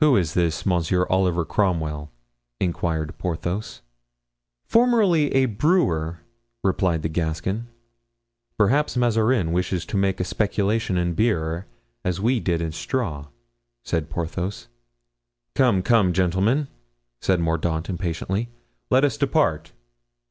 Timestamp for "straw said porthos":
12.72-14.68